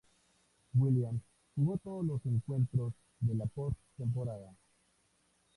[0.73, 1.21] Williams
[1.55, 4.49] jugó todos los encuentros de la post temporada.